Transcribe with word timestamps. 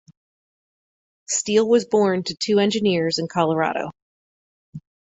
Steele 1.27 1.69
was 1.69 1.85
born 1.85 2.23
to 2.23 2.33
two 2.33 2.57
engineers 2.57 3.19
in 3.19 3.27
Colorado. 3.27 3.91